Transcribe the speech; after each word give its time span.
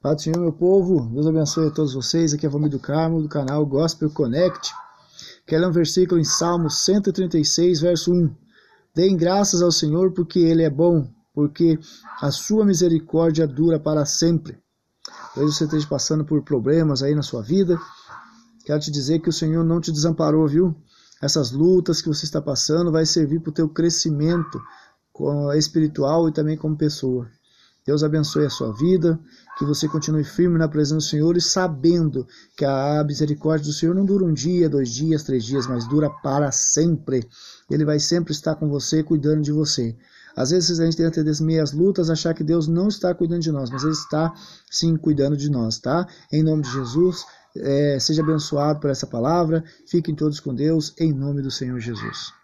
Do 0.00 0.16
Senhor, 0.16 0.38
meu 0.38 0.52
povo, 0.52 1.10
Deus 1.12 1.26
abençoe 1.26 1.66
a 1.66 1.70
todos 1.72 1.92
vocês. 1.92 2.32
Aqui 2.32 2.46
é 2.46 2.50
família 2.50 2.70
do 2.70 2.78
Carmo, 2.78 3.20
do 3.20 3.28
canal 3.28 3.66
Gospel 3.66 4.08
Connect. 4.08 4.72
Quero 5.44 5.62
ler 5.62 5.68
um 5.70 5.72
versículo 5.72 6.20
em 6.20 6.24
Salmo 6.24 6.70
136, 6.70 7.80
verso 7.80 8.12
1. 8.12 8.32
Deem 8.94 9.16
graças 9.16 9.60
ao 9.60 9.72
Senhor 9.72 10.12
porque 10.12 10.38
Ele 10.38 10.62
é 10.62 10.70
bom, 10.70 11.12
porque 11.34 11.80
a 12.22 12.30
sua 12.30 12.64
misericórdia 12.64 13.44
dura 13.44 13.80
para 13.80 14.06
sempre. 14.06 14.56
Talvez 15.34 15.56
você 15.56 15.64
esteja 15.64 15.88
passando 15.88 16.24
por 16.24 16.44
problemas 16.44 17.02
aí 17.02 17.12
na 17.12 17.22
sua 17.22 17.42
vida. 17.42 17.76
Quero 18.64 18.78
te 18.78 18.92
dizer 18.92 19.18
que 19.18 19.28
o 19.28 19.32
Senhor 19.32 19.64
não 19.64 19.80
te 19.80 19.90
desamparou, 19.90 20.46
viu? 20.46 20.76
Essas 21.20 21.50
lutas 21.50 22.00
que 22.00 22.06
você 22.06 22.24
está 22.24 22.40
passando 22.40 22.92
vai 22.92 23.04
servir 23.04 23.40
para 23.40 23.50
o 23.50 23.54
teu 23.54 23.68
crescimento 23.68 24.62
espiritual 25.56 26.28
e 26.28 26.32
também 26.32 26.56
como 26.56 26.76
pessoa. 26.76 27.28
Deus 27.88 28.04
abençoe 28.04 28.44
a 28.44 28.50
sua 28.50 28.70
vida, 28.70 29.18
que 29.56 29.64
você 29.64 29.88
continue 29.88 30.22
firme 30.22 30.58
na 30.58 30.68
presença 30.68 30.96
do 30.96 31.02
Senhor 31.10 31.34
e 31.38 31.40
sabendo 31.40 32.26
que 32.54 32.62
a 32.62 33.02
misericórdia 33.02 33.66
do 33.66 33.72
Senhor 33.72 33.94
não 33.94 34.04
dura 34.04 34.26
um 34.26 34.34
dia, 34.34 34.68
dois 34.68 34.90
dias, 34.90 35.22
três 35.22 35.42
dias, 35.42 35.66
mas 35.66 35.88
dura 35.88 36.10
para 36.10 36.52
sempre. 36.52 37.26
Ele 37.70 37.86
vai 37.86 37.98
sempre 37.98 38.34
estar 38.34 38.56
com 38.56 38.68
você, 38.68 39.02
cuidando 39.02 39.40
de 39.40 39.52
você. 39.52 39.96
Às 40.36 40.50
vezes 40.50 40.78
a 40.78 40.84
gente 40.84 40.98
tem 40.98 41.06
a 41.06 41.10
tendência 41.10 41.42
meias 41.42 41.72
lutas 41.72 42.10
achar 42.10 42.34
que 42.34 42.44
Deus 42.44 42.68
não 42.68 42.88
está 42.88 43.14
cuidando 43.14 43.40
de 43.40 43.50
nós, 43.50 43.70
mas 43.70 43.82
Ele 43.82 43.92
está 43.92 44.34
sim 44.70 44.94
cuidando 44.94 45.34
de 45.34 45.50
nós, 45.50 45.78
tá? 45.78 46.06
Em 46.30 46.42
nome 46.42 46.64
de 46.64 46.70
Jesus, 46.70 47.24
é, 47.56 47.98
seja 47.98 48.22
abençoado 48.22 48.80
por 48.80 48.90
essa 48.90 49.06
palavra. 49.06 49.64
Fiquem 49.86 50.14
todos 50.14 50.40
com 50.40 50.54
Deus, 50.54 50.92
em 51.00 51.10
nome 51.10 51.40
do 51.40 51.50
Senhor 51.50 51.80
Jesus. 51.80 52.34